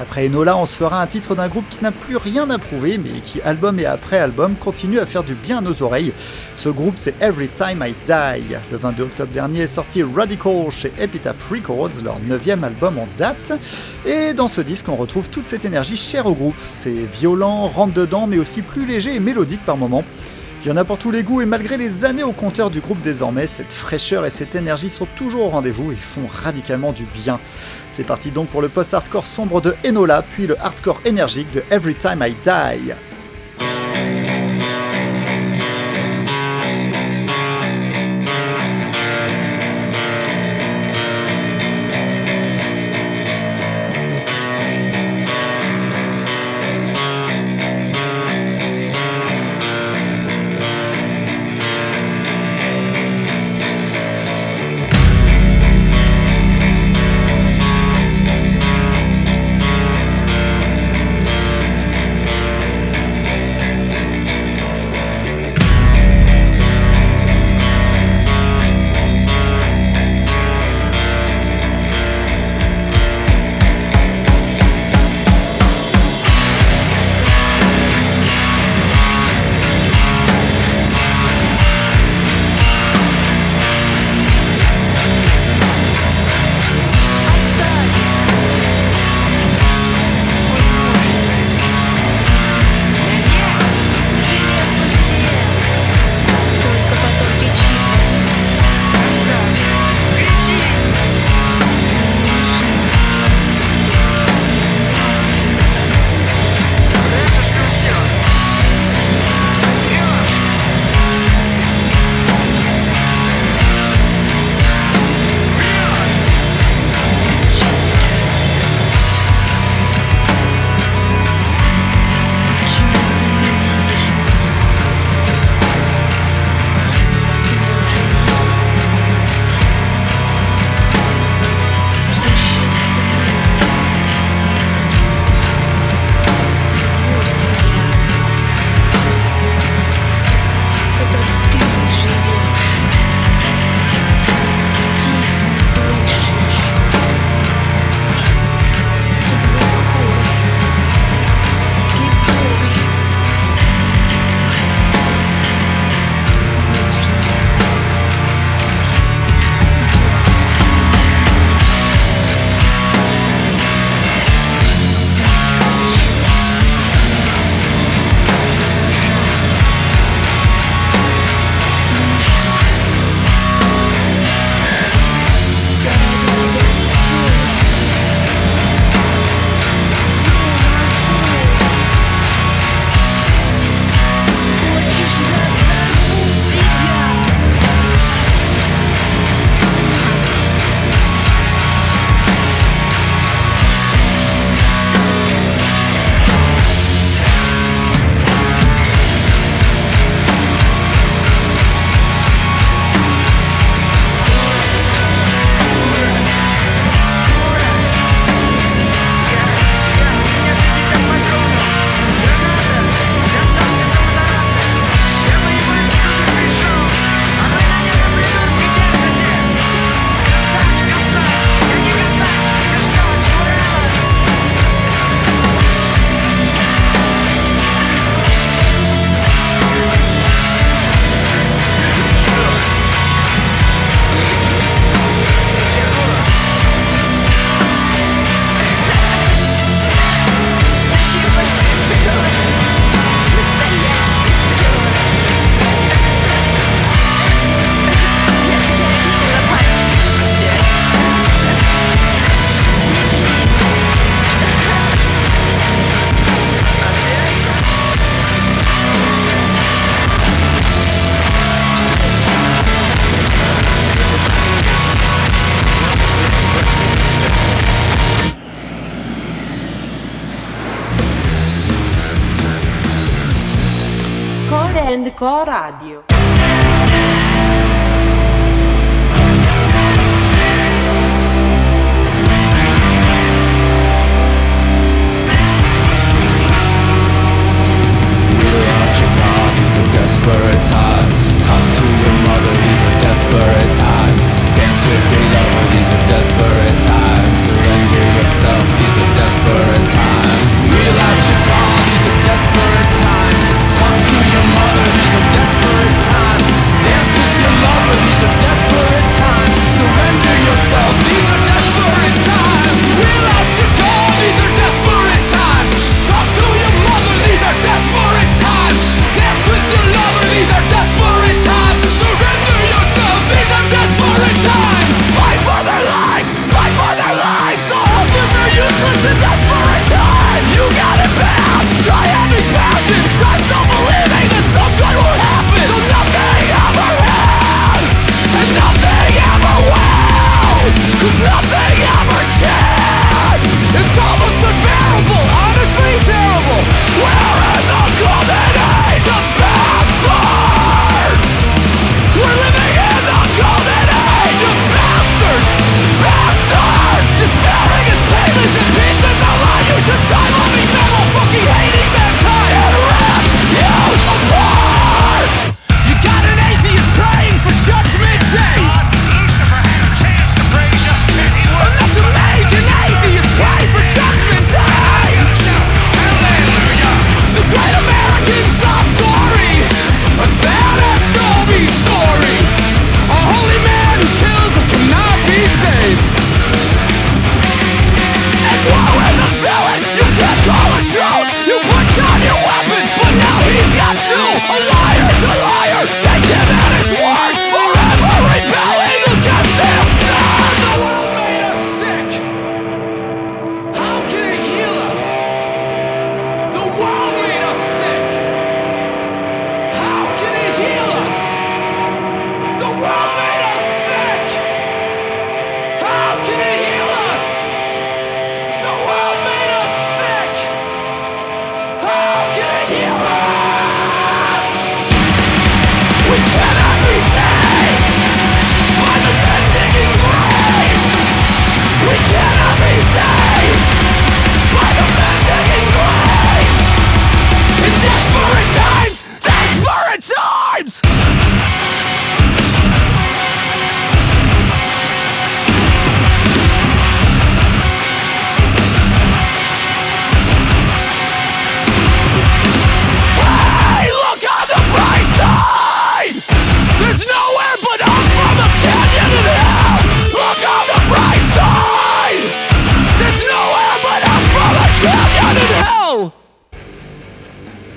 Après 0.00 0.26
Enola, 0.26 0.56
on 0.56 0.66
se 0.66 0.76
fera 0.76 1.02
un 1.02 1.06
titre 1.06 1.34
d'un 1.34 1.48
groupe 1.48 1.68
qui 1.68 1.82
n'a 1.82 1.92
plus 1.92 2.16
rien 2.16 2.48
à 2.48 2.58
prouver, 2.58 2.98
mais 2.98 3.20
qui, 3.20 3.40
album 3.42 3.78
et 3.78 3.84
après 3.84 4.18
album, 4.18 4.54
continue 4.56 4.98
à 4.98 5.06
faire 5.06 5.22
du 5.22 5.34
bien 5.34 5.58
à 5.58 5.60
nos 5.60 5.82
oreilles. 5.82 6.12
Ce 6.54 6.68
groupe, 6.68 6.94
c'est 6.96 7.14
Every 7.20 7.48
Time 7.48 7.84
I 7.86 7.92
Die. 8.06 8.56
Le 8.72 8.78
22 8.78 9.02
octobre 9.04 9.32
dernier 9.32 9.60
est 9.60 9.66
sorti 9.66 10.02
Radical 10.02 10.70
chez 10.70 10.92
Epitaph 10.98 11.50
Records, 11.50 12.02
leur 12.02 12.18
neuvième 12.26 12.64
album 12.64 12.98
en 12.98 13.06
date. 13.18 13.52
Et 14.06 14.32
dans 14.32 14.48
ce 14.48 14.62
disque, 14.62 14.88
on 14.88 14.96
retrouve 14.96 15.28
toute 15.28 15.48
cette 15.48 15.64
énergie 15.64 15.96
chère 15.96 16.26
au 16.26 16.34
groupe. 16.34 16.56
C'est 16.70 16.90
violent, 16.90 17.68
rentre 17.68 17.92
dedans, 17.94 18.26
mais 18.26 18.38
aussi 18.38 18.62
plus 18.62 18.86
léger 18.86 19.14
et 19.14 19.20
mélodique 19.20 19.64
par 19.66 19.76
moments. 19.76 20.04
Il 20.64 20.68
y 20.68 20.72
en 20.72 20.78
a 20.78 20.84
pour 20.84 20.96
tous 20.96 21.10
les 21.10 21.22
goûts 21.22 21.42
et 21.42 21.44
malgré 21.44 21.76
les 21.76 22.06
années 22.06 22.22
au 22.22 22.32
compteur 22.32 22.70
du 22.70 22.80
groupe 22.80 23.02
désormais, 23.02 23.46
cette 23.46 23.70
fraîcheur 23.70 24.24
et 24.24 24.30
cette 24.30 24.54
énergie 24.54 24.88
sont 24.88 25.06
toujours 25.14 25.42
au 25.42 25.48
rendez-vous 25.50 25.92
et 25.92 25.94
font 25.94 26.26
radicalement 26.26 26.92
du 26.92 27.04
bien. 27.04 27.38
C'est 27.94 28.04
parti 28.04 28.32
donc 28.32 28.48
pour 28.48 28.60
le 28.60 28.68
post-hardcore 28.68 29.24
sombre 29.24 29.60
de 29.60 29.76
Enola, 29.86 30.22
puis 30.22 30.48
le 30.48 30.58
hardcore 30.60 31.00
énergique 31.04 31.52
de 31.52 31.62
Every 31.70 31.94
Time 31.94 32.24
I 32.26 32.34
Die. 32.44 33.13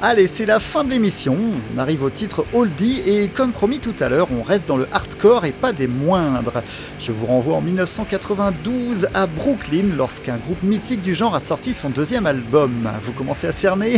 Allez, 0.10 0.28
c'est 0.28 0.46
la 0.46 0.62
fin 0.62 0.86
de 0.86 0.90
l'émission. 0.90 1.36
On 1.76 1.78
arrive 1.78 2.02
au 2.02 2.10
titre 2.10 2.46
Oldie 2.54 3.02
et 3.06 3.28
comme 3.28 3.52
promis 3.52 3.80
tout 3.80 3.94
à 4.00 4.08
l'heure, 4.08 4.30
on 4.32 4.42
reste 4.42 4.66
dans 4.66 4.78
le 4.78 4.88
hardcore 4.94 5.44
et 5.44 5.52
pas 5.52 5.74
des 5.74 5.88
moindres. 5.88 6.64
Je 6.98 7.12
vous 7.12 7.26
renvoie 7.26 7.56
en 7.56 7.62
1992 7.62 9.10
à 9.14 9.28
Brooklyn 9.28 9.84
lorsqu'un 9.98 10.38
groupe 10.38 10.64
mythique 10.64 11.02
du 11.02 11.14
genre 11.14 11.36
a 11.36 11.42
sorti 11.42 11.74
son 11.74 11.90
deuxième 11.90 12.26
album. 12.26 12.90
Vous 13.04 13.12
commencez 13.12 13.48
à 13.48 13.52
cerner 13.52 13.98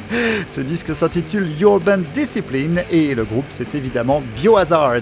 Ce 0.48 0.60
disque 0.60 0.94
s'intitule 0.94 1.48
Urban 1.60 2.02
Discipline 2.14 2.84
et 2.92 3.16
le 3.16 3.24
groupe 3.24 3.46
c'est 3.50 3.74
évidemment 3.74 4.22
Biohazard. 4.36 5.00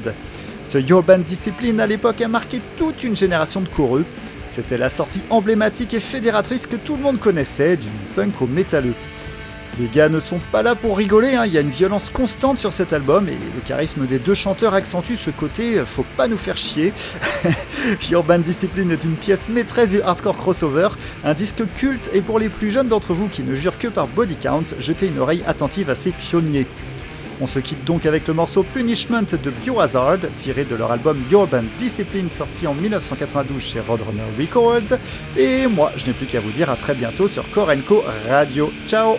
Ce 0.67 0.79
Urban 0.79 1.19
Discipline 1.19 1.81
à 1.81 1.87
l'époque 1.87 2.23
a 2.23 2.29
marqué 2.29 2.63
toute 2.79 3.05
une 3.05 3.15
génération 3.15 3.61
de 3.61 3.69
coureux. 3.69 4.07
C'était 4.51 4.79
la 4.79 4.89
sortie 4.89 5.21
emblématique 5.29 5.93
et 5.93 6.01
fédératrice 6.01 6.67
que 6.67 6.77
tout 6.77 6.97
le 6.97 7.03
monde 7.03 7.19
connaissait, 7.21 7.77
du 7.77 7.89
punk 8.15 8.41
au 8.41 8.47
métalleux. 8.47 8.95
Les 9.79 9.89
gars 9.89 10.09
ne 10.09 10.21
sont 10.21 10.39
pas 10.53 10.63
là 10.63 10.75
pour 10.75 10.97
rigoler, 10.97 11.35
hein. 11.35 11.45
il 11.45 11.53
y 11.53 11.59
a 11.59 11.61
une 11.61 11.69
violence 11.69 12.09
constante 12.09 12.59
sur 12.59 12.73
cet 12.73 12.95
album 12.95 13.29
et 13.29 13.35
le 13.35 13.61
charisme 13.63 14.07
des 14.07 14.19
deux 14.19 14.33
chanteurs 14.33 14.73
accentue 14.73 15.17
ce 15.17 15.29
côté 15.29 15.79
euh, 15.79 15.85
faut 15.85 16.07
pas 16.17 16.29
nous 16.29 16.39
faire 16.39 16.57
chier. 16.57 16.95
Urban 18.11 18.39
Discipline 18.39 18.91
est 18.91 19.05
une 19.05 19.17
pièce 19.17 19.51
maîtresse 19.51 19.91
du 19.91 20.01
hardcore 20.01 20.39
crossover, 20.39 20.89
un 21.25 21.35
disque 21.35 21.63
culte 21.77 22.09
et 22.15 22.23
pour 22.23 22.39
les 22.39 22.49
plus 22.49 22.71
jeunes 22.71 22.89
d'entre 22.89 23.13
vous 23.13 23.29
qui 23.29 23.43
ne 23.43 23.55
jurent 23.55 23.79
que 23.79 23.89
par 23.89 24.07
body 24.07 24.37
count, 24.37 24.65
jetez 24.79 25.09
une 25.09 25.19
oreille 25.19 25.45
attentive 25.47 25.91
à 25.91 25.95
ces 25.95 26.13
pionniers. 26.13 26.67
On 27.43 27.47
se 27.47 27.59
quitte 27.59 27.85
donc 27.85 28.07
avec 28.07 28.27
le 28.29 28.33
morceau 28.33 28.63
Punishment 28.63 29.25
de 29.31 29.51
Biohazard, 29.51 30.21
tiré 30.39 30.65
de 30.65 30.75
leur 30.75 30.91
album 30.91 31.19
Urban 31.31 31.65
Discipline 31.79 32.31
sorti 32.31 32.67
en 32.67 32.73
1992 32.73 33.61
chez 33.61 33.81
Roadrunner 33.81 34.23
Records. 34.41 34.99
Et 35.37 35.67
moi, 35.67 35.93
je 35.99 36.07
n'ai 36.07 36.15
plus 36.15 36.25
qu'à 36.25 36.41
vous 36.41 36.53
dire 36.53 36.71
à 36.71 36.77
très 36.77 36.95
bientôt 36.95 37.29
sur 37.29 37.51
Korenko 37.51 38.05
Radio. 38.27 38.73
Ciao 38.87 39.17